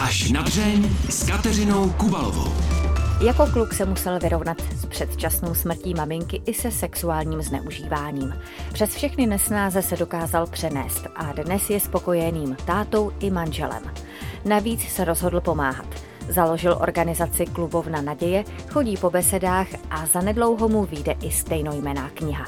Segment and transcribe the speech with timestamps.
[0.00, 2.52] Až na dřeň s Kateřinou Kubalovou.
[3.26, 8.34] Jako kluk se musel vyrovnat s předčasnou smrtí maminky i se sexuálním zneužíváním.
[8.72, 13.82] Přes všechny nesnáze se dokázal přenést a dnes je spokojeným tátou i manželem.
[14.44, 15.86] Navíc se rozhodl pomáhat.
[16.28, 22.46] Založil organizaci Klubovna naděje, chodí po besedách a zanedlouho mu vyjde i stejnojmená kniha.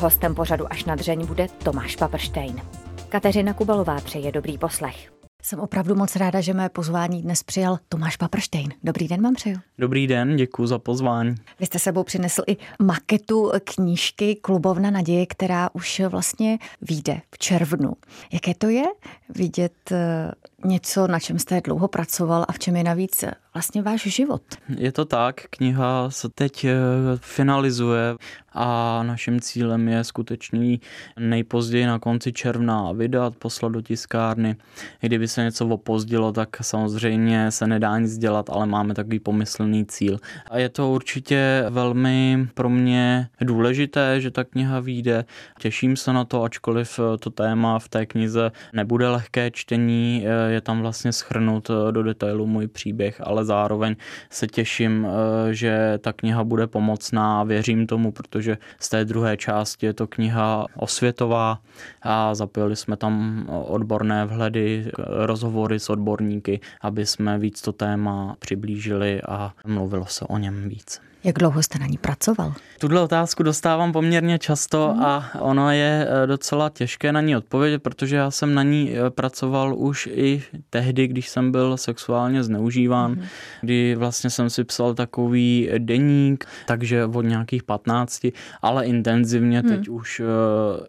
[0.00, 2.62] Hostem pořadu až na dřeň bude Tomáš Paprštejn.
[3.08, 5.19] Kateřina Kubalová přeje dobrý poslech.
[5.42, 8.68] Jsem opravdu moc ráda, že mé pozvání dnes přijal Tomáš Paprštejn.
[8.82, 9.58] Dobrý den vám přeju.
[9.78, 11.34] Dobrý den, děkuji za pozvání.
[11.60, 17.92] Vy jste sebou přinesl i maketu knížky Klubovna naděje, která už vlastně vyjde v červnu.
[18.32, 18.84] Jaké to je
[19.28, 20.32] vidět eh,
[20.64, 23.24] něco, na čem jste dlouho pracoval a v čem je navíc
[23.54, 24.42] vlastně váš život?
[24.76, 26.76] Je to tak, kniha se teď eh,
[27.16, 28.16] finalizuje
[28.52, 30.78] a naším cílem je skutečně
[31.18, 34.56] nejpozději na konci června vydat, poslat do tiskárny.
[35.00, 40.18] Kdyby se něco opozdilo, tak samozřejmě se nedá nic dělat, ale máme takový pomyslný cíl.
[40.50, 45.24] A je to určitě velmi pro mě důležité, že ta kniha vyjde.
[45.58, 50.80] Těším se na to, ačkoliv to téma v té knize nebude lehké čtení, je tam
[50.80, 53.96] vlastně schrnout do detailu můj příběh, ale zároveň
[54.30, 55.06] se těším,
[55.50, 60.06] že ta kniha bude pomocná a věřím tomu, protože z té druhé části je to
[60.06, 61.58] kniha osvětová
[62.02, 69.22] a zapojili jsme tam odborné vhledy, rozhovory s odborníky, aby jsme víc to téma přiblížili
[69.22, 71.09] a mluvilo se o něm víc.
[71.24, 72.54] Jak dlouho jste na ní pracoval?
[72.78, 78.16] Tuhle otázku dostávám poměrně často a ono je e, docela těžké na ní odpovědět, protože
[78.16, 83.22] já jsem na ní e, pracoval už i tehdy, když jsem byl sexuálně zneužíván, mm.
[83.60, 88.26] kdy vlastně jsem si psal takový deník, takže od nějakých 15,
[88.62, 89.68] ale intenzivně mm.
[89.68, 90.24] teď už e,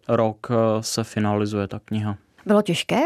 [0.07, 0.47] rok
[0.81, 2.17] se finalizuje ta kniha.
[2.45, 2.99] Bylo těžké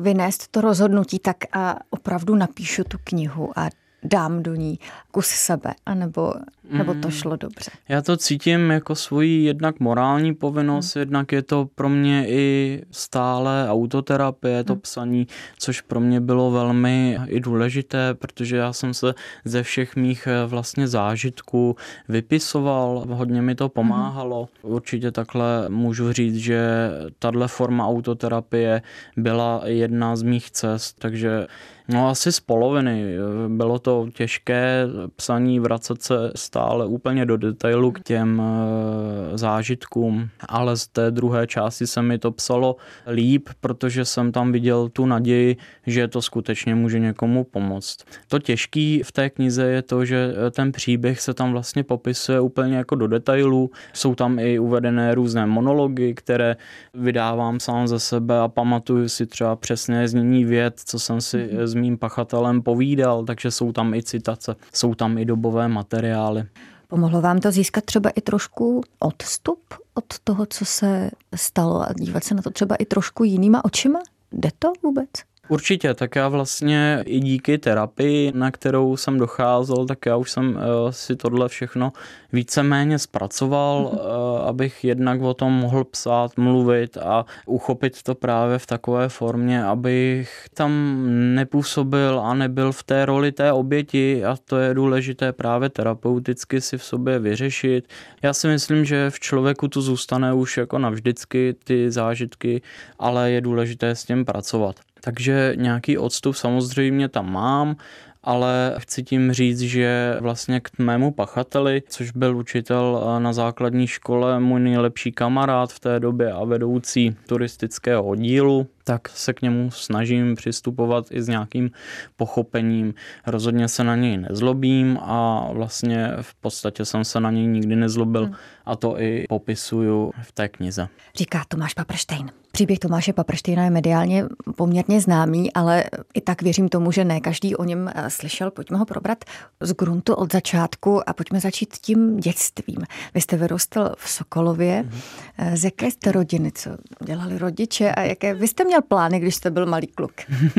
[0.00, 3.68] vynést to rozhodnutí tak a opravdu napíšu tu knihu a
[4.06, 4.78] dám do ní
[5.10, 6.32] kus sebe, anebo,
[6.70, 7.10] nebo to mm.
[7.10, 7.70] šlo dobře?
[7.88, 11.00] Já to cítím jako svoji jednak morální povinnost, hmm.
[11.00, 14.80] jednak je to pro mě i stále autoterapie, to hmm.
[14.80, 15.26] psaní,
[15.58, 19.14] což pro mě bylo velmi i důležité, protože já jsem se
[19.44, 21.76] ze všech mých eh, vlastně zážitků
[22.08, 23.70] vypisoval, hodně mi to hmm.
[23.70, 24.48] pomáhalo.
[24.62, 24.72] Hmm.
[24.72, 28.82] Určitě takhle můžu říct, že tahle forma autoterapie
[29.16, 31.46] byla jedna z mých cest, takže
[31.88, 33.14] No asi z poloviny.
[33.48, 34.86] Bylo to těžké
[35.16, 41.46] psaní, vracet se stále úplně do detailu k těm eh, zážitkům, ale z té druhé
[41.46, 42.76] části se mi to psalo
[43.06, 48.04] líp, protože jsem tam viděl tu naději, že to skutečně může někomu pomoct.
[48.28, 52.76] To těžký v té knize je to, že ten příběh se tam vlastně popisuje úplně
[52.76, 53.70] jako do detailů.
[53.92, 56.56] Jsou tam i uvedené různé monology, které
[56.94, 61.75] vydávám sám za sebe a pamatuju si třeba přesné znění věd, co jsem si z
[61.76, 66.44] mým pachatelem povídal, takže jsou tam i citace, jsou tam i dobové materiály.
[66.88, 69.60] Pomohlo vám to získat třeba i trošku odstup
[69.94, 73.98] od toho, co se stalo a dívat se na to třeba i trošku jinýma očima?
[74.32, 75.10] Jde to vůbec?
[75.48, 80.58] Určitě, tak já vlastně i díky terapii, na kterou jsem docházel, tak já už jsem
[80.58, 81.92] eh, si tohle všechno
[82.32, 84.00] víceméně zpracoval, mhm.
[84.00, 89.64] eh, abych jednak o tom mohl psát, mluvit a uchopit to právě v takové formě,
[89.64, 91.02] abych tam
[91.34, 96.78] nepůsobil a nebyl v té roli té oběti a to je důležité právě terapeuticky si
[96.78, 97.88] v sobě vyřešit.
[98.22, 102.62] Já si myslím, že v člověku to zůstane už jako navždycky ty zážitky,
[102.98, 104.85] ale je důležité s tím pracovat.
[105.06, 107.76] Takže nějaký odstup samozřejmě tam mám,
[108.22, 114.40] ale chci tím říct, že vlastně k mému pachateli, což byl učitel na základní škole,
[114.40, 120.34] můj nejlepší kamarád v té době a vedoucí turistického oddílu, tak se k němu snažím
[120.34, 121.70] přistupovat i s nějakým
[122.16, 122.94] pochopením.
[123.26, 128.24] Rozhodně se na něj nezlobím a vlastně v podstatě jsem se na něj nikdy nezlobil
[128.24, 128.34] hmm.
[128.64, 130.88] a to i popisuju v té knize.
[131.16, 132.30] Říká Tomáš Paprštejn.
[132.56, 134.24] Příběh Tomáše Paprštejna je mediálně
[134.56, 135.84] poměrně známý, ale
[136.14, 138.50] i tak věřím tomu, že ne každý o něm eh, slyšel.
[138.50, 139.24] Pojďme ho probrat
[139.60, 142.78] z gruntu od začátku a pojďme začít tím dětstvím.
[143.14, 144.84] Vy jste vyrostl v Sokolově.
[144.84, 145.54] Mm-hmm.
[145.54, 146.52] Z jaké jste rodiny?
[146.54, 146.70] Co
[147.04, 150.12] dělali rodiče a jaké vy jste měl plány, když jste byl malý kluk?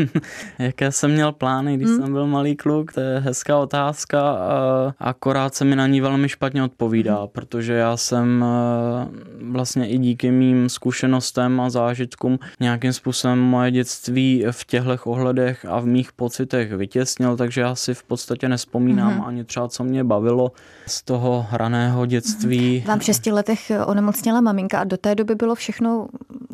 [0.60, 1.98] Jaké jsem měl plány, když hmm.
[1.98, 2.94] jsem byl malý kluk?
[2.94, 4.38] To je hezká otázka.
[5.00, 7.27] Akorát se mi na ní velmi špatně odpovídá, hmm.
[7.27, 8.45] protože já jsem
[9.42, 11.87] vlastně i díky mým zkušenostem a zážitkům
[12.60, 17.94] nějakým způsobem moje dětství v těchto ohledech a v mých pocitech vytěsnil, takže já si
[17.94, 19.25] v podstatě nespomínám hmm.
[19.25, 20.51] ani třeba, co mě bavilo
[20.88, 22.84] z toho raného dětství.
[22.88, 26.07] Vám v šesti letech onemocněla maminka a do té doby bylo všechno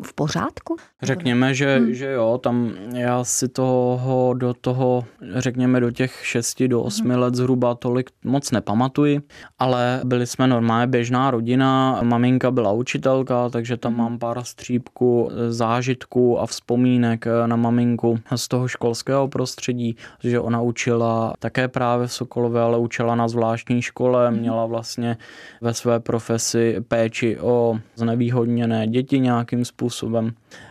[0.04, 0.76] v pořádku?
[1.02, 1.94] Řekněme, že, hmm.
[1.94, 5.04] že jo, tam já si toho do toho,
[5.34, 7.18] řekněme do těch 6 do 8 hmm.
[7.18, 9.20] let zhruba tolik moc nepamatuji,
[9.58, 14.02] ale byli jsme normálně běžná rodina, maminka byla učitelka, takže tam hmm.
[14.02, 21.34] mám pár střípků zážitků a vzpomínek na maminku z toho školského prostředí, že ona učila
[21.38, 24.38] také právě v Sokolově, ale učila na zvláštní škole, hmm.
[24.38, 25.16] měla vlastně
[25.60, 29.93] ve své profesi péči o znevýhodněné děti nějakým způsobem.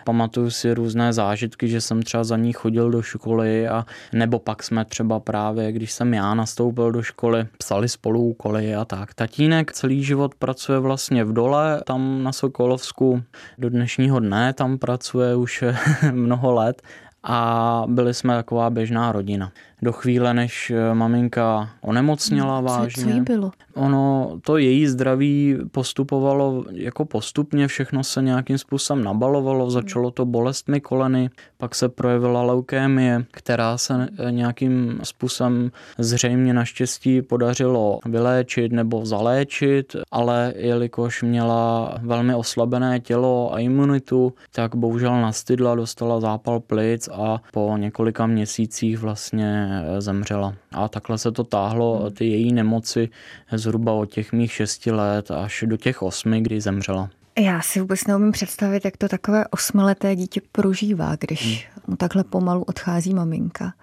[0.04, 4.64] Pamatuju si různé zážitky, že jsem třeba za ní chodil do školy a nebo pak
[4.64, 9.14] jsme třeba právě, když jsem já nastoupil do školy, psali spolu úkoly a tak.
[9.14, 13.24] Tatínek celý život pracuje vlastně v dole, tam na Sokolovsku
[13.58, 15.64] do dnešního dne, tam pracuje už
[16.12, 16.82] mnoho let
[17.24, 19.52] a byli jsme taková běžná rodina
[19.84, 23.04] do chvíle, než eh, maminka onemocněla co, vážně.
[23.04, 23.52] Co jí bylo?
[23.74, 30.82] Ono, to její zdraví postupovalo jako postupně, všechno se nějakým způsobem nabalovalo, začalo to bolestmi
[30.82, 39.06] koleny, pak se projevila leukémie, která se eh, nějakým způsobem zřejmě naštěstí podařilo vyléčit nebo
[39.06, 47.10] zaléčit, ale jelikož měla velmi oslabené tělo a imunitu, tak bohužel nastydla, dostala zápal plic
[47.14, 50.56] a po několika měsících vlastně zemřela.
[50.72, 52.12] A takhle se to táhlo, hmm.
[52.12, 53.10] ty její nemoci
[53.52, 57.10] zhruba od těch mých šesti let až do těch osmi, kdy zemřela.
[57.40, 61.84] Já si vůbec neumím představit, jak to takové osmileté dítě prožívá, když hmm.
[61.88, 63.74] mu takhle pomalu odchází maminka.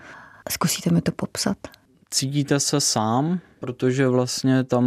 [0.50, 1.56] Zkusíte mi to popsat?
[2.10, 4.84] Cítíte se sám, protože vlastně tam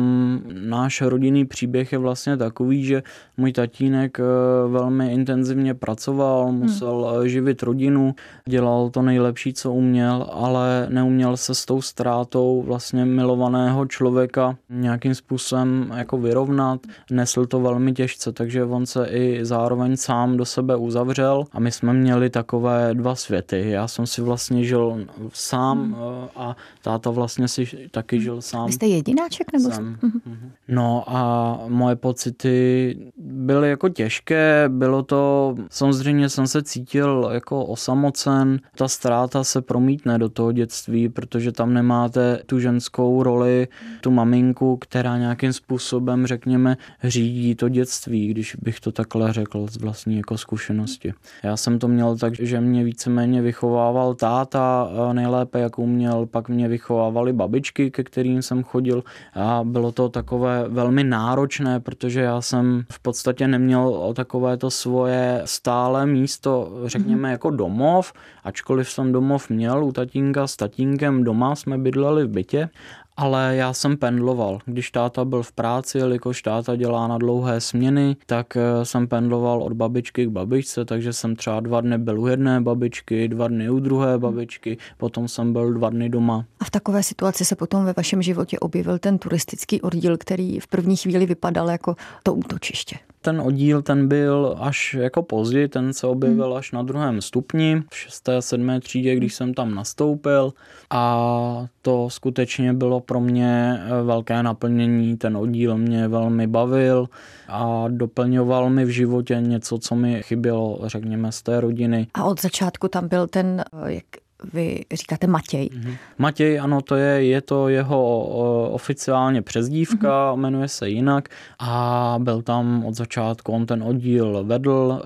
[0.54, 3.04] náš rodinný příběh je vlastně takový, že
[3.38, 4.24] můj tatínek eh,
[4.68, 6.60] velmi intenzivně pracoval, hmm.
[6.60, 7.28] musel hmm.
[7.28, 8.16] živit rodinu,
[8.46, 15.16] dělal to nejlepší, co uměl, ale neuměl se s tou ztrátou vlastně milovaného člověka nějakým
[15.16, 16.80] způsobem jako vyrovnat,
[17.12, 21.72] nesl to velmi těžce, takže on se i zároveň sám do sebe uzavřel a my
[21.72, 23.70] jsme měli takové dva světy.
[23.70, 25.94] Já jsem si vlastně žil sám hmm.
[25.94, 28.68] Eh, a táta vlastně si taky žil sám sám.
[28.68, 29.54] Vy jste jedináček?
[29.54, 29.98] Nebo jsem.
[30.02, 30.52] Mhm.
[30.68, 38.60] No a moje pocity byly jako těžké, bylo to, samozřejmě jsem se cítil jako osamocen,
[38.76, 43.68] ta ztráta se promítne do toho dětství, protože tam nemáte tu ženskou roli,
[44.02, 49.78] tu maminku, která nějakým způsobem, řekněme, řídí to dětství, když bych to takhle řekl z
[49.78, 51.14] vlastní jako zkušenosti.
[51.44, 56.68] Já jsem to měl tak, že mě víceméně vychovával táta nejlépe, jak uměl, pak mě
[56.68, 59.04] vychovávali babičky, ke kterým jsem jsem chodil
[59.34, 65.42] a bylo to takové velmi náročné, protože já jsem v podstatě neměl takové to svoje
[65.46, 68.14] stále místo, řekněme jako domov,
[68.44, 72.70] ačkoliv jsem domov měl u tatínka s tatínkem doma, jsme bydleli v bytě
[73.18, 74.60] ale já jsem pendloval.
[74.66, 79.64] Když táta byl v práci, jelikož táta dělá na dlouhé směny, tak eh, jsem pendloval
[79.64, 83.70] od babičky k babičce, takže jsem třeba dva dny byl u jedné babičky, dva dny
[83.70, 86.46] u druhé babičky, potom jsem byl dva dny doma.
[86.60, 90.68] A v takové situaci se potom ve vašem životě objevil ten turistický oddíl, který v
[90.68, 96.08] první chvíli vypadal jako to útočiště ten oddíl ten byl až jako později, ten se
[96.08, 96.58] objevil hmm.
[96.58, 98.30] až na druhém stupni, v 6.
[98.30, 98.80] a 7.
[98.80, 100.54] třídě, když jsem tam nastoupil
[100.90, 107.10] a to skutečně bylo pro mě eh, velké naplnění, ten oddíl mě velmi bavil
[107.48, 112.08] a doplňoval mi v životě něco, co mi chybělo, řekněme, z té rodiny.
[112.14, 114.06] A od začátku tam byl ten, eh, jak
[114.54, 115.70] vy říkáte Matěj.
[115.74, 115.98] Mm-hmm.
[116.18, 118.26] Matěj, ano, to je, je to jeho
[118.72, 120.36] oficiálně přezdívka, mm-hmm.
[120.40, 121.30] jmenuje se jinak
[121.60, 125.02] a byl tam od začátku, on ten oddíl vedl,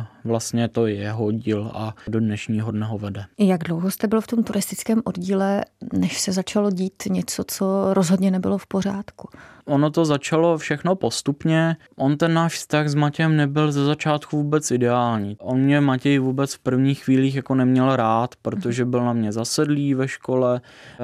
[0.00, 3.24] e, vlastně to je jeho oddíl a do dnešního dne ho vede.
[3.38, 8.30] Jak dlouho jste byl v tom turistickém oddíle, než se začalo dít něco, co rozhodně
[8.30, 9.28] nebylo v pořádku?
[9.66, 11.76] ono to začalo všechno postupně.
[11.96, 15.36] On ten náš vztah s Matějem nebyl ze začátku vůbec ideální.
[15.40, 19.94] On mě Matěj vůbec v prvních chvílích jako neměl rád, protože byl na mě zasedlý
[19.94, 20.60] ve škole.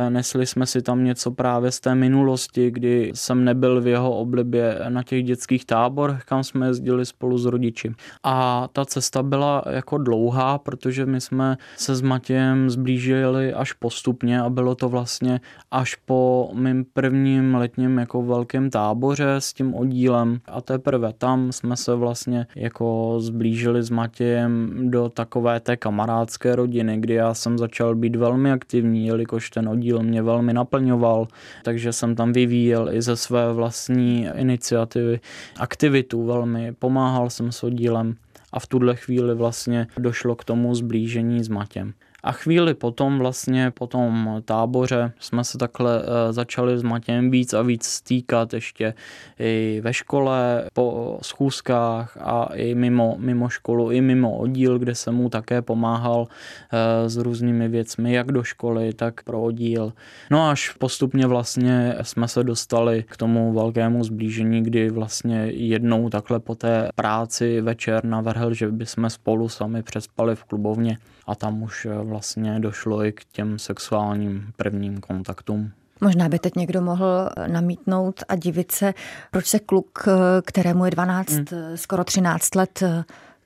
[0.09, 4.79] Nesli jsme si tam něco právě z té minulosti, kdy jsem nebyl v jeho oblibě
[4.89, 7.95] na těch dětských táborech, kam jsme jezdili spolu s rodiči.
[8.23, 14.40] A ta cesta byla jako dlouhá, protože my jsme se s Matějem zblížili až postupně
[14.40, 15.40] a bylo to vlastně
[15.71, 20.40] až po mým prvním letním jako velkém velkém táboře s tím oddílem.
[20.47, 26.97] A teprve tam jsme se vlastně jako zblížili s Matějem do takové té kamarádské rodiny,
[27.00, 31.29] kdy já jsem začal být velmi aktivní, jelikož ten oddíl mě velmi naplňoval,
[31.64, 35.21] takže jsem tam vyvíjel i ze své vlastní iniciativy
[35.61, 38.14] aktivitu velmi, pomáhal jsem s oddílem
[38.52, 41.92] a v tuhle chvíli vlastně došlo k tomu zblížení s Matěm.
[42.23, 47.55] A chvíli potom vlastně po tom táboře jsme se takhle eh, začali s Matějem víc
[47.55, 48.95] a víc stýkat ještě
[49.39, 55.15] i ve škole, po schůzkách a i mimo, mimo školu, i mimo oddíl, kde jsem
[55.15, 56.27] mu také pomáhal
[56.73, 59.93] eh, s různými věcmi, jak do školy, tak pro oddíl.
[60.31, 66.41] No až postupně vlastně jsme se dostali k tomu velkému zblížení, kdy vlastně jednou takhle
[66.41, 70.99] po té práci večer navrhl, že bychom spolu sami přespali v klubovně
[71.31, 75.71] a tam už eh, vlastně došlo i k těm sexuálním prvním kontaktům.
[76.01, 78.95] Možná by teď někdo mohl eh, namítnout a divit se,
[79.31, 80.13] proč se kluk, eh,
[80.45, 81.47] kterému je 12, hmm.
[81.75, 82.83] skoro 13 let,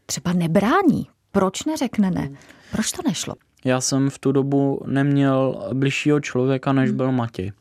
[0.07, 1.09] třeba nebrání.
[1.33, 2.31] Proč neřekne ne?
[2.73, 3.35] Proč to nešlo?
[3.65, 6.97] Já jsem v tu dobu neměl bližšího člověka, než hmm.
[6.97, 7.53] byl Matěj.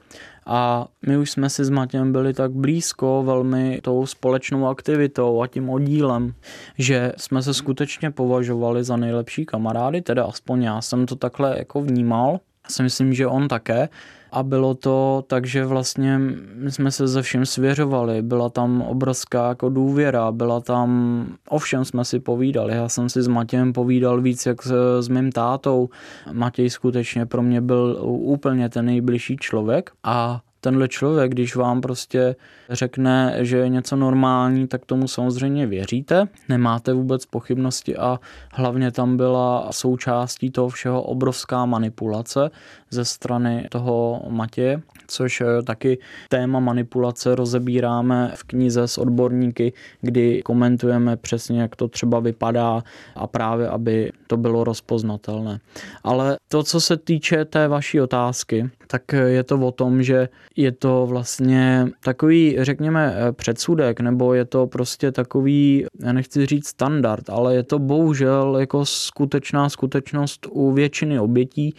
[0.46, 5.48] A my už jsme si s Matějem byli tak blízko velmi tou společnou aktivitou a
[5.48, 6.34] tím oddílem,
[6.78, 11.82] že jsme se skutečně považovali za nejlepší kamarády, teda aspoň já jsem to takhle jako
[11.82, 12.40] vnímal.
[12.64, 13.90] Já si myslím, že on také
[14.34, 16.20] a bylo to tak, že vlastně
[16.56, 22.06] my jsme se ze všem svěřovali, byla tam obrovská jako důvěra, byla tam, ovšem jsme
[22.06, 25.90] si povídali, já jsem si s Matějem povídal víc jak s, s mým tátou,
[26.32, 29.92] Matěj skutečně pro mě byl úplně ten nejbližší člověk.
[30.04, 32.36] A tenhle člověk, když vám prostě
[32.70, 38.20] řekne, že je něco normální, tak tomu samozřejmě věříte, nemáte vůbec pochybnosti a
[38.54, 42.52] hlavně tam byla součástí toho všeho obrovská manipulace
[42.90, 45.98] ze strany toho Matěje, což eh, taky
[46.30, 52.84] téma manipulace rozebíráme v knize s odborníky, kdy komentujeme přesně, jak to třeba vypadá
[53.16, 55.60] a právě, aby to bylo rozpoznatelné.
[56.04, 60.72] Ale to, co se týče té vaší otázky, tak je to o tom, že je
[60.72, 67.30] to vlastně takový, řekněme, eh, předsudek, nebo je to prostě takový, já nechci říct standard,
[67.30, 71.76] ale je to bohužel jako skutečná skutečnost u většiny obětí,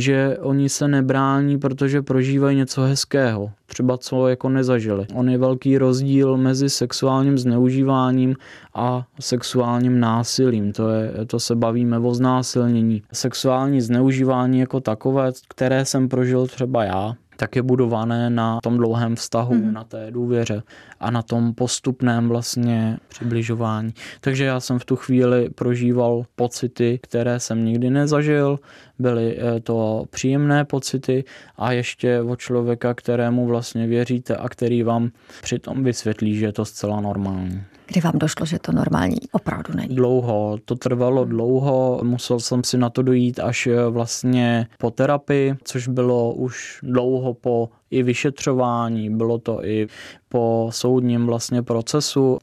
[0.00, 5.06] že oni se nebrání, protože prožívají něco hezkého, třeba co jako nezažili.
[5.14, 8.36] On je velký rozdíl mezi sexuálním zneužíváním
[8.74, 10.72] a sexuálním násilím.
[10.72, 13.02] To, je, to se bavíme o znásilnění.
[13.12, 19.16] Sexuální zneužívání jako takové, které jsem prožil třeba já, tak je budované na tom dlouhém
[19.16, 19.72] vztahu, mm.
[19.72, 20.62] na té důvěře
[21.00, 23.94] a na tom postupném vlastně přibližování.
[24.20, 28.58] Takže já jsem v tu chvíli prožíval pocity, které jsem nikdy nezažil,
[28.98, 31.24] byly eh, to příjemné pocity
[31.56, 35.10] a ještě od člověka, kterému vlastně věříte a který vám
[35.42, 37.62] přitom vysvětlí, že je to zcela normální.
[37.88, 39.96] Kdy vám došlo, že to normální opravdu není?
[39.96, 45.54] Dlouho, to trvalo dlouho, musel jsem si na to dojít až eh, vlastně po terapii,
[45.64, 49.86] což bylo už dlouho po i vyšetřování, bylo to i
[50.28, 52.38] po soudním vlastně procesu,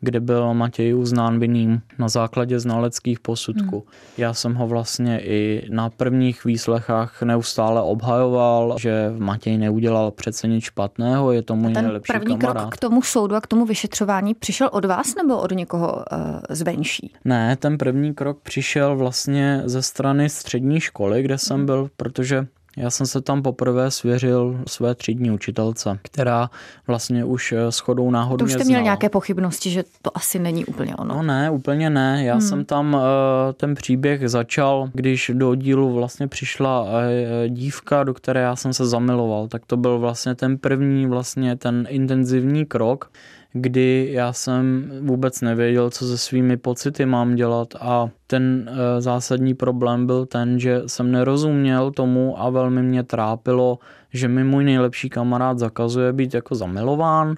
[0.00, 3.76] kde byl Matěj uznán vinným na základě znaleckých posudků.
[3.76, 3.94] Hmm.
[4.18, 10.64] Já jsem ho vlastně i na prvních výslechách neustále obhajoval, že Matěj neudělal přece nic
[10.64, 12.62] špatného, je to můj ten nejlepší první kamarád.
[12.62, 16.28] krok k tomu soudu a k tomu vyšetřování přišel od vás nebo od někoho uh,
[16.50, 17.12] zvenší?
[17.24, 21.66] Ne, ten první krok přišel vlastně ze strany střední školy, kde jsem hmm.
[21.66, 26.50] byl, protože já jsem se tam poprvé svěřil své třídní učitelce, která
[26.86, 30.38] vlastně už eh, s chodou náhodou To už jste měl nějaké pochybnosti, že to asi
[30.38, 31.14] není úplně ono.
[31.14, 32.24] No ne, úplně ne.
[32.24, 32.40] Já hmm.
[32.40, 38.40] jsem tam eh, ten příběh začal, když do dílu vlastně přišla eh, dívka, do které
[38.40, 39.48] já jsem se zamiloval.
[39.48, 43.10] Tak to byl vlastně ten první vlastně ten intenzivní krok,
[43.52, 49.54] kdy já jsem vůbec nevěděl, co se svými pocity mám dělat a ten eh, zásadní
[49.54, 53.78] problém byl ten, že jsem nerozuměl tomu a velmi mě trápilo,
[54.12, 57.34] že mi můj nejlepší kamarád zakazuje být jako zamilován,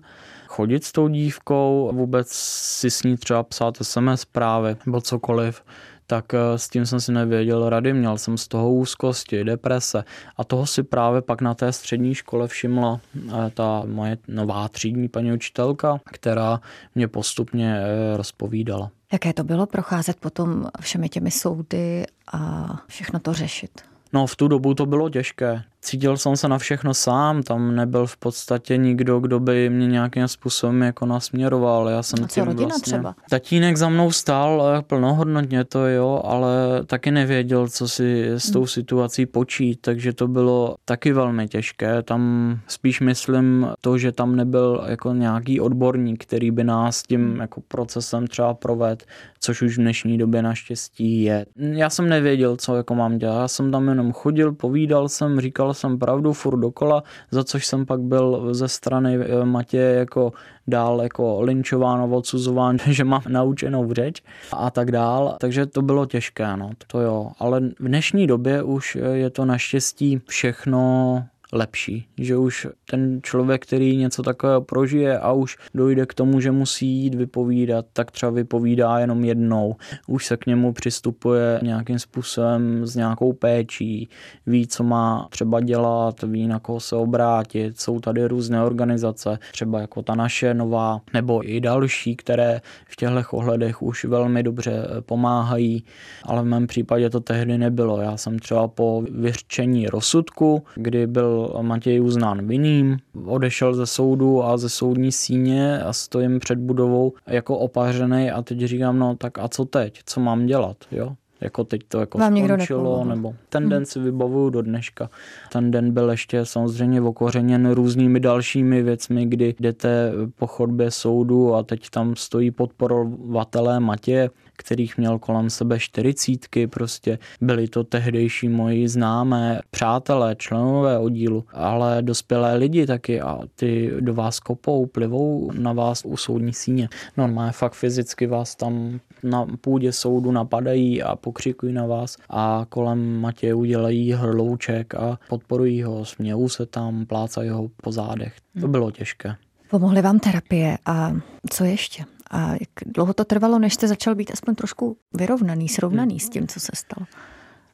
[0.46, 5.62] chodit s tou dívkou, vůbec si s ní třeba psát SMS zprávy nebo cokoliv
[6.06, 10.04] tak eh, s tím jsem si nevěděl rady, měl jsem z toho úzkosti, deprese
[10.36, 15.08] a toho si právě pak na té střední škole všimla eh, ta moje nová třídní
[15.08, 16.60] paní učitelka, která
[16.94, 18.90] mě postupně eh, rozpovídala.
[19.12, 23.70] Jaké to bylo procházet potom všemi těmi soudy a všechno to řešit?
[24.12, 25.62] No v tu dobu to bylo těžké.
[25.84, 30.28] Cítil jsem se na všechno sám, tam nebyl v podstatě nikdo, kdo by mě nějakým
[30.28, 31.88] způsobem jako nasměroval.
[31.88, 32.92] Já jsem A co rodina vlastně...
[32.92, 33.14] třeba?
[33.30, 36.50] Tatínek za mnou stál eh, plnohodnotně, to jo, ale
[36.86, 38.66] taky nevěděl, co si s tou hmm.
[38.66, 42.02] situací počít, takže to bylo taky velmi těžké.
[42.02, 47.40] Tam spíš myslím to, že tam nebyl jako nějaký odborník, který by nás tím hmm.
[47.40, 49.06] jako procesem třeba proved,
[49.40, 51.46] což už v dnešní době naštěstí je.
[51.56, 53.40] Já jsem nevěděl, co jako mám dělat.
[53.40, 57.66] Já jsem tam jenom chodil, povídal jsem, říkal říkal jsem pravdu furt dokola, za což
[57.66, 60.32] jsem pak byl ze strany eh, Matěje jako
[60.66, 66.56] dál jako linčován, odsuzován, že mám naučenou řeč a tak dál, takže to bylo těžké,
[66.56, 72.66] no, to jo, ale v dnešní době už je to naštěstí všechno lepší, že už
[72.90, 77.86] ten člověk, který něco takového prožije a už dojde k tomu, že musí jít vypovídat,
[77.92, 84.08] tak třeba vypovídá jenom jednou, už se k němu přistupuje nějakým způsobem s nějakou péčí,
[84.46, 89.80] ví, co má třeba dělat, ví, na koho se obrátit, jsou tady různé organizace, třeba
[89.80, 95.84] jako ta naše nová, nebo i další, které v těchto ohledech už velmi dobře pomáhají,
[96.24, 98.00] ale v mém případě to tehdy nebylo.
[98.00, 104.56] Já jsem třeba po vyřčení rozsudku, kdy byl Matěj uznán vinným, odešel ze soudu a
[104.56, 109.48] ze soudní síně a stojím před budovou jako opařený a teď říkám, no tak a
[109.48, 111.16] co teď, co mám dělat, jo?
[111.42, 113.86] jako teď to jako Vám skončilo, nebo ten den hmm.
[113.86, 115.10] si vybavuju do dneška.
[115.52, 121.62] Ten den byl ještě samozřejmě okořeněn různými dalšími věcmi, kdy jdete po chodbě soudu a
[121.62, 124.30] teď tam stojí podporovatelé Matě,
[124.62, 132.02] kterých měl kolem sebe čtyřicítky, prostě byli to tehdejší moji známé, přátelé, členové oddílu, ale
[132.02, 136.88] dospělé lidi taky a ty do vás kopou, plivou na vás u soudní síně.
[137.16, 143.20] Normálně fakt fyzicky vás tam na půdě soudu napadají a pokřikují na vás a kolem
[143.20, 148.34] Matěje udělají hrlouček a podporují ho, smějou se tam, plácají ho po zádech.
[148.60, 149.36] To bylo těžké.
[149.70, 151.12] Pomohly vám terapie a
[151.50, 152.04] co ještě?
[152.32, 156.48] A jak dlouho to trvalo, než jste začal být aspoň trošku vyrovnaný, srovnaný s tím,
[156.48, 157.06] co se stalo?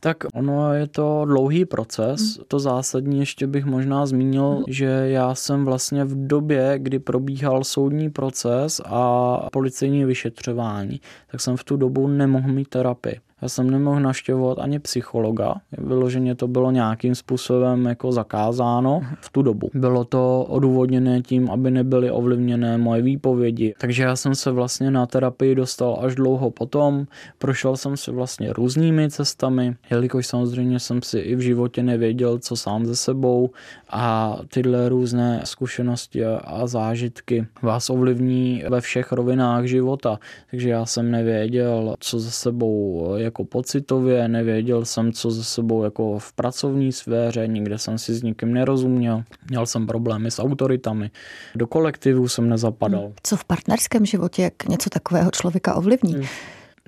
[0.00, 2.20] Tak ono je to dlouhý proces.
[2.20, 2.44] Hmm.
[2.48, 4.64] To zásadní ještě bych možná zmínil, hmm.
[4.68, 11.00] že já jsem vlastně v době, kdy probíhal soudní proces a policejní vyšetřování,
[11.30, 13.20] tak jsem v tu dobu nemohl mít terapii.
[13.42, 19.42] Já jsem nemohl naštěvovat ani psychologa, vyloženě to bylo nějakým způsobem jako zakázáno v tu
[19.42, 19.70] dobu.
[19.74, 23.74] Bylo to odůvodněné tím, aby nebyly ovlivněné moje výpovědi.
[23.80, 27.06] Takže já jsem se vlastně na terapii dostal až dlouho potom.
[27.38, 32.56] Prošel jsem si vlastně různými cestami, jelikož samozřejmě jsem si i v životě nevěděl, co
[32.56, 33.50] sám ze sebou
[33.90, 40.18] a tyhle různé zkušenosti a zážitky vás ovlivní ve všech rovinách života.
[40.50, 46.18] Takže já jsem nevěděl, co ze sebou jako pocitově, nevěděl jsem, co ze sebou jako
[46.18, 51.10] v pracovní sféře, nikde jsem si s nikým nerozuměl, měl jsem problémy s autoritami,
[51.54, 53.12] do kolektivu jsem nezapadal.
[53.22, 56.12] Co v partnerském životě, jak něco takového člověka ovlivní?
[56.12, 56.24] Hmm.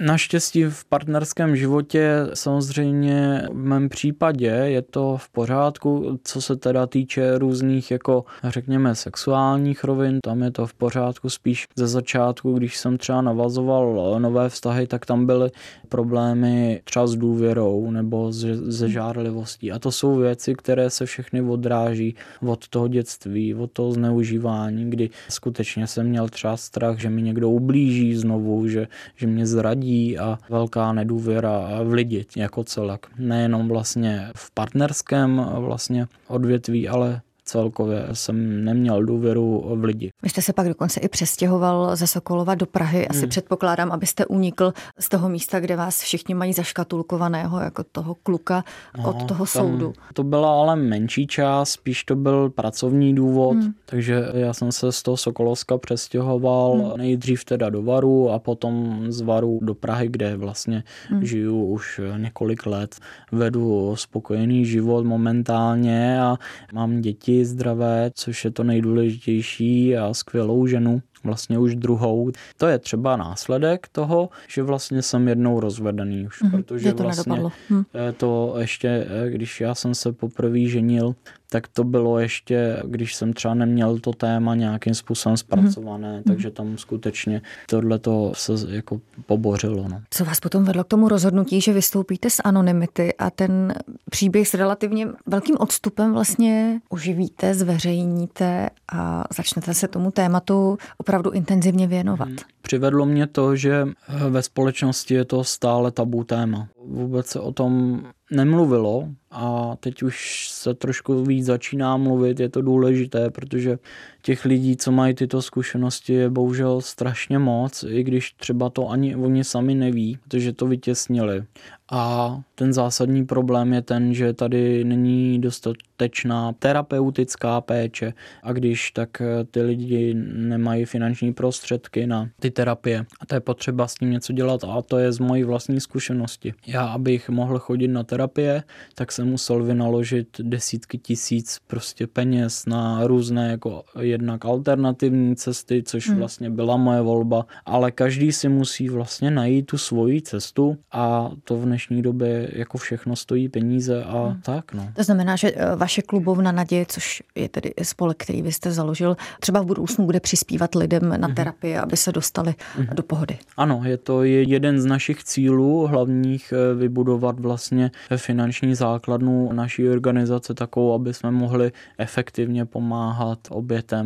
[0.03, 6.87] Naštěstí v partnerském životě samozřejmě v mém případě je to v pořádku, co se teda
[6.87, 12.77] týče různých jako řekněme sexuálních rovin, tam je to v pořádku spíš ze začátku, když
[12.77, 15.51] jsem třeba navazoval nové vztahy, tak tam byly
[15.89, 18.33] problémy třeba s důvěrou nebo
[18.71, 19.73] se žárlivostí.
[19.73, 22.15] A to jsou věci, které se všechny odráží
[22.47, 27.51] od toho dětství, od toho zneužívání, kdy skutečně jsem měl třeba strach, že mi někdo
[27.51, 33.07] ublíží znovu, že, že mě zradí lidí a velká nedůvěra v lidi jako celek.
[33.19, 40.11] Nejenom vlastně v partnerském vlastně odvětví, ale celkově jsem neměl důvěru v lidi.
[40.23, 43.09] Vy jste se pak dokonce i přestěhoval ze Sokolova do Prahy.
[43.09, 43.29] Asi hmm.
[43.29, 48.65] předpokládám, abyste unikl z toho místa, kde vás všichni mají zaškatulkovaného jako toho kluka
[48.99, 49.93] no, od toho soudu.
[50.15, 53.73] To byla ale menší část, spíš to byl pracovní důvod, hmm.
[53.87, 56.99] takže já jsem se z toho Sokolovska přestěhoval hmm.
[56.99, 61.25] nejdřív teda do Varu a potom z Varu do Prahy, kde vlastně hmm.
[61.25, 62.97] žiju už několik let.
[63.33, 66.37] Vedu spokojený život momentálně a
[66.73, 72.31] mám děti zdravé, což je to nejdůležitější a skvělou ženu vlastně už druhou.
[72.57, 77.43] To je třeba následek toho, že vlastně jsem jednou rozvedený už, mm-hmm, protože to vlastně
[77.71, 77.85] hm.
[78.17, 81.15] to ještě, eh, když já jsem se poprvé ženil,
[81.53, 86.23] tak to bylo ještě, když jsem třeba neměl to téma nějakým způsobem zpracované, mm.
[86.23, 89.89] takže tam skutečně tohle to se jako pobořilo.
[89.89, 90.03] No.
[90.11, 93.75] Co vás potom vedlo k tomu rozhodnutí, že vystoupíte z anonymity a ten
[94.11, 101.87] příběh s relativně velkým odstupem vlastně oživíte, zveřejníte a začnete se tomu tématu opravdu intenzivně
[101.87, 102.29] věnovat?
[102.29, 102.37] Hmm.
[102.63, 103.89] Přivedlo mě to, že
[104.29, 106.69] ve společnosti je to stále tabu téma.
[106.87, 112.63] Vůbec se o tom nemluvilo a teď už se trošku víc začíná mluvit, je to
[112.63, 113.79] důležité, protože
[114.23, 119.17] těch lidí, co mají tyto zkušenosti, je bohužel strašně moc, i když třeba to ani
[119.17, 121.45] oni sami neví, protože to vytěsnili.
[121.93, 129.23] A ten zásadní problém je ten, že tady není dostatečná terapeutická péče a když tak
[129.51, 133.07] ty lidi nemají finanční prostředky na ty terapie.
[133.21, 136.55] A to je potřeba s tím něco dělat a to je z mojí vlastní zkušenosti.
[136.67, 138.63] Já, abych mohl chodit na terapie,
[138.95, 146.09] tak jsem musel vynaložit desítky tisíc prostě peněz na různé jako jednak alternativní cesty, což
[146.09, 146.19] hmm.
[146.19, 151.57] vlastně byla moje volba, ale každý si musí vlastně najít tu svoji cestu a to
[151.57, 154.41] v dnešní době jako všechno stojí peníze a hmm.
[154.41, 154.73] tak.
[154.75, 154.89] No.
[154.97, 159.17] To znamená, že eh, vaše klubovna naděje, což je tedy spolek, který vy jste založil,
[159.41, 161.35] třeba v budoucnu bude přispívat lidem na hmm.
[161.35, 162.87] terapii, aby se dostali hmm.
[162.95, 163.39] do pohody.
[163.57, 170.55] Ano, je to jeden z našich cílů hlavních eh, vybudovat vlastně finanční základnu naší organizace
[170.55, 174.00] takovou, aby jsme mohli efektivně pomáhat obětem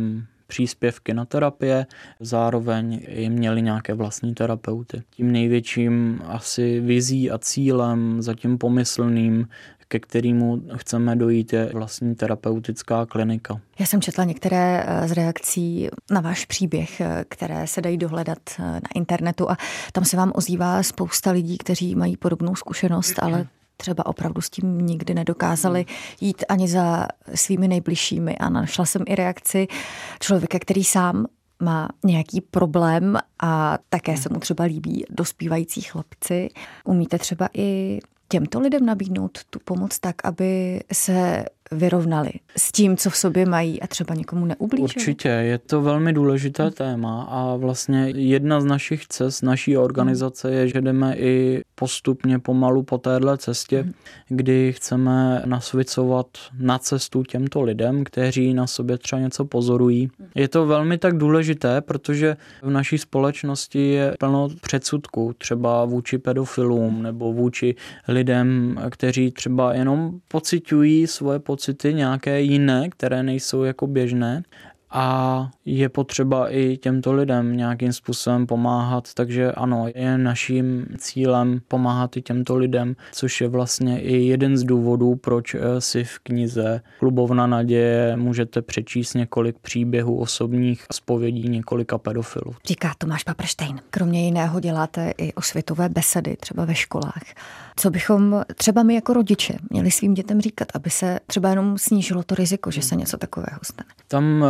[0.47, 1.85] příspěvky na terapie,
[2.19, 5.03] zároveň i měli nějaké vlastní terapeuty.
[5.09, 9.47] Tím největším asi vizí a cílem, zatím pomyslným,
[9.87, 13.61] ke kterému chceme dojít, je vlastní terapeutická klinika.
[13.79, 18.39] Já jsem četla některé eh, z reakcí na váš příběh, eh, které se dají dohledat
[18.59, 19.57] eh, na internetu a
[19.91, 23.47] tam se vám ozývá spousta lidí, kteří mají podobnou zkušenost, ale
[23.77, 25.85] třeba opravdu s tím nikdy nedokázali
[26.21, 28.37] jít ani za svými nejbližšími.
[28.37, 29.67] A našla jsem i reakci
[30.19, 31.25] člověka, který sám
[31.59, 36.49] má nějaký problém a také se mu třeba líbí dospívající chlapci.
[36.83, 43.09] Umíte třeba i těmto lidem nabídnout tu pomoc tak, aby se vyrovnali s tím, co
[43.09, 44.83] v sobě mají a třeba někomu neublížili?
[44.83, 46.71] Určitě, je to velmi důležité hmm.
[46.71, 52.83] téma a vlastně jedna z našich cest, naší organizace je, že jdeme i postupně pomalu
[52.83, 53.93] po téhle cestě, hmm.
[54.27, 56.27] kdy chceme nasvicovat
[56.59, 60.09] na cestu těmto lidem, kteří na sobě třeba něco pozorují.
[60.19, 60.29] Hmm.
[60.35, 67.03] Je to velmi tak důležité, protože v naší společnosti je plno předsudků, třeba vůči pedofilům
[67.03, 67.75] nebo vůči
[68.07, 74.43] lidem, kteří třeba jenom pocitují svoje pocity nějaké jiné, které nejsou jako běžné
[74.97, 82.17] a je potřeba i těmto lidem nějakým způsobem pomáhat, takže ano, je naším cílem pomáhat
[82.17, 86.81] i těmto lidem, což je vlastně i jeden z důvodů, proč eh, si v knize
[86.99, 92.55] Klubovna naděje můžete přečíst několik příběhů osobních zpovědí několika pedofilů.
[92.65, 93.79] Říká Tomáš Paprštejn.
[93.89, 97.23] Kromě jiného děláte i osvětové besedy, třeba ve školách.
[97.75, 102.23] Co bychom třeba my jako rodiče měli svým dětem říkat, aby se třeba jenom snížilo
[102.23, 103.89] to riziko, že se něco takového stane?
[104.07, 104.47] Tam eh,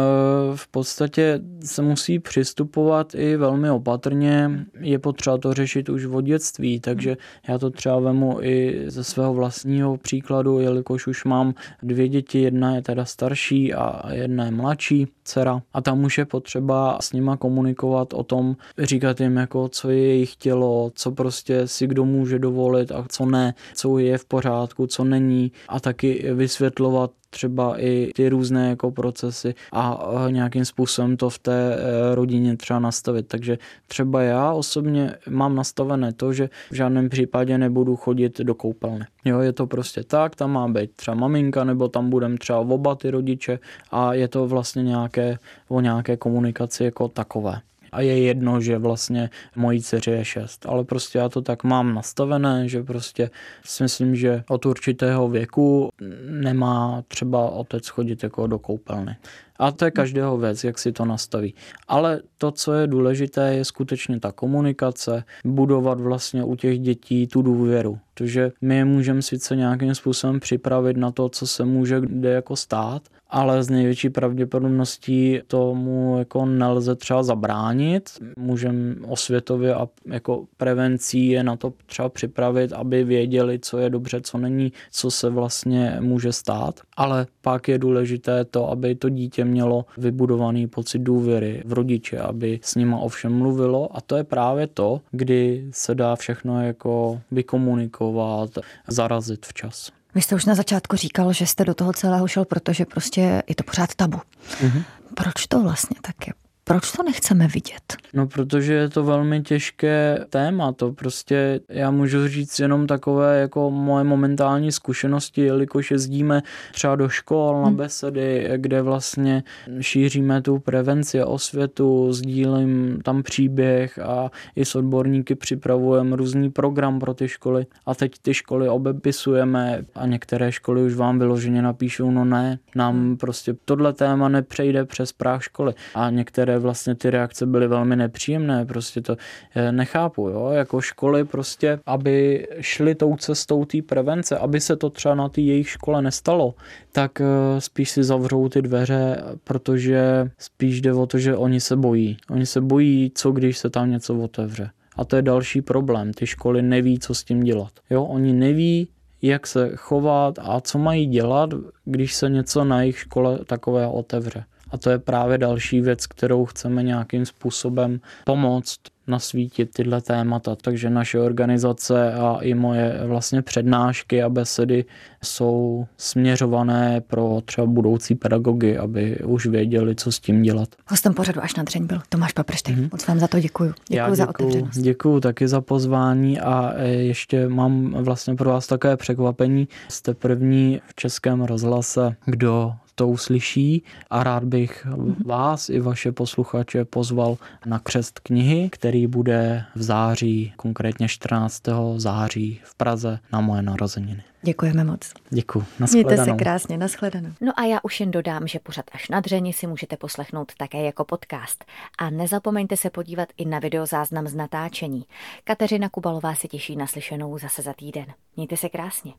[0.55, 4.65] v podstatě se musí přistupovat i velmi opatrně.
[4.79, 7.17] Je potřeba to řešit už v dětství, takže
[7.47, 12.75] já to třeba vemu i ze svého vlastního příkladu, jelikož už mám dvě děti, jedna
[12.75, 17.37] je teda starší a jedna je mladší dcera a tam už je potřeba s nima
[17.37, 22.39] komunikovat o tom, říkat jim jako, co je jejich tělo, co prostě si kdo může
[22.39, 28.11] dovolit a co ne, co je v pořádku, co není a taky vysvětlovat třeba i
[28.15, 33.27] ty různé jako procesy a nějakým způsobem to v té eh, rodině třeba nastavit.
[33.27, 39.05] Takže třeba já osobně mám nastavené to, že v žádném případě nebudu chodit do koupelny.
[39.25, 42.95] Jo, je to prostě tak, tam má být třeba maminka, nebo tam budem třeba oba
[42.95, 43.59] ty rodiče
[43.91, 49.29] a je to vlastně nějaké, o nějaké komunikaci jako takové a je jedno, že vlastně
[49.55, 50.65] mojí dceři je šest.
[50.65, 53.29] Ale prostě já to tak mám nastavené, že prostě
[53.65, 55.89] si myslím, že od určitého věku
[56.29, 59.15] nemá třeba otec chodit jako do koupelny.
[59.59, 61.53] A to je každého věc, jak si to nastaví.
[61.87, 67.41] Ale to, co je důležité, je skutečně ta komunikace, budovat vlastně u těch dětí tu
[67.41, 67.99] důvěru.
[68.13, 72.55] Protože my je můžeme sice nějakým způsobem připravit na to, co se může kde jako
[72.55, 78.09] stát, ale z největší pravděpodobností tomu jako nelze třeba zabránit.
[78.37, 84.21] Můžeme osvětově a jako prevencí je na to třeba připravit, aby věděli, co je dobře,
[84.21, 86.79] co není, co se vlastně může stát.
[86.97, 92.59] Ale pak je důležité to, aby to dítě mělo vybudovaný pocit důvěry v rodiče, aby
[92.63, 98.49] s nima ovšem mluvilo a to je právě to, kdy se dá všechno jako vykomunikovat,
[98.87, 99.91] zarazit včas.
[100.15, 103.55] Vy jste už na začátku říkal, že jste do toho celého šel, protože prostě je
[103.55, 104.17] to pořád tabu.
[104.17, 104.83] Mm-hmm.
[105.15, 106.33] Proč to vlastně tak je?
[106.67, 107.95] Proč to nechceme vidět?
[108.13, 110.71] No, protože je to velmi těžké téma.
[110.71, 116.41] To prostě já můžu říct jenom takové jako moje momentální zkušenosti, jelikož jezdíme
[116.73, 117.75] třeba do škol na hmm.
[117.75, 119.43] besedy, kde vlastně
[119.81, 126.99] šíříme tu prevenci a osvětu, sdílím tam příběh a i s odborníky připravujeme různý program
[126.99, 127.65] pro ty školy.
[127.85, 133.17] A teď ty školy obepisujeme a některé školy už vám vyloženě napíšou, no ne, nám
[133.17, 135.73] prostě tohle téma nepřejde přes práh školy.
[135.95, 139.15] A některé vlastně ty reakce byly velmi nepříjemné, prostě to
[139.55, 144.89] eh, nechápu, jo, jako školy prostě, aby šly tou cestou té prevence, aby se to
[144.89, 146.55] třeba na té jejich škole nestalo,
[146.91, 147.25] tak eh,
[147.61, 152.17] spíš si zavřou ty dveře, protože spíš jde o to, že oni se bojí.
[152.29, 154.69] Oni se bojí, co když se tam něco otevře.
[154.97, 156.13] A to je další problém.
[156.13, 157.71] Ty školy neví, co s tím dělat.
[157.89, 158.87] Jo, oni neví,
[159.21, 161.49] jak se chovat a co mají dělat,
[161.85, 164.43] když se něco na jejich škole takového otevře.
[164.71, 170.55] A to je právě další věc, kterou chceme nějakým způsobem pomoct nasvítit tyhle témata.
[170.55, 174.85] Takže naše organizace a i moje vlastně přednášky a besedy
[175.23, 180.69] jsou směřované pro třeba budoucí pedagogy, aby už věděli, co s tím dělat.
[180.87, 182.75] Hostem pořadu až na dřeň byl Tomáš Paprštek.
[182.75, 182.89] Mm-hmm.
[182.91, 183.73] Moc vám za to děkuji.
[183.89, 184.77] Děkuji za otevřenost.
[184.77, 189.67] Děkuji taky za pozvání a e, ještě mám vlastně pro vás také překvapení.
[189.87, 194.87] Jste první v Českém rozhlase, kdo to uslyší a rád bych
[195.25, 201.61] vás i vaše posluchače pozval na křest knihy, který bude v září, konkrétně 14.
[201.97, 204.23] září v Praze na moje narozeniny.
[204.45, 205.13] Děkujeme moc.
[205.29, 205.65] Děkuji.
[205.91, 207.29] Mějte se krásně, nashledanou.
[207.41, 210.83] No a já už jen dodám, že pořad až na dřeni si můžete poslechnout také
[210.83, 211.65] jako podcast.
[211.97, 215.05] A nezapomeňte se podívat i na videozáznam z natáčení.
[215.43, 218.05] Kateřina Kubalová se těší na slyšenou zase za týden.
[218.35, 219.13] Mějte se krásně.